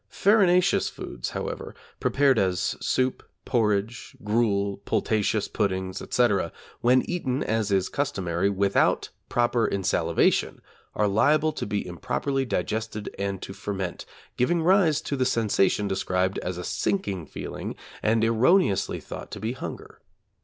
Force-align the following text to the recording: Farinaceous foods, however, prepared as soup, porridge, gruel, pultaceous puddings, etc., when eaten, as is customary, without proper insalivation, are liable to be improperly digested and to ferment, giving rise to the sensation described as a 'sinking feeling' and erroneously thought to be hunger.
Farinaceous 0.09 0.89
foods, 0.89 1.29
however, 1.29 1.75
prepared 1.99 2.39
as 2.39 2.75
soup, 2.83 3.21
porridge, 3.45 4.17
gruel, 4.23 4.77
pultaceous 4.77 5.47
puddings, 5.47 6.01
etc., 6.01 6.51
when 6.79 7.03
eaten, 7.07 7.43
as 7.43 7.71
is 7.71 7.87
customary, 7.87 8.49
without 8.49 9.09
proper 9.29 9.67
insalivation, 9.67 10.57
are 10.95 11.07
liable 11.07 11.51
to 11.51 11.67
be 11.67 11.85
improperly 11.85 12.45
digested 12.45 13.13
and 13.19 13.43
to 13.43 13.53
ferment, 13.53 14.07
giving 14.37 14.63
rise 14.63 15.01
to 15.01 15.15
the 15.15 15.23
sensation 15.23 15.87
described 15.87 16.39
as 16.39 16.57
a 16.57 16.63
'sinking 16.63 17.27
feeling' 17.27 17.75
and 18.01 18.23
erroneously 18.25 18.99
thought 18.99 19.29
to 19.29 19.39
be 19.39 19.51
hunger. 19.51 20.01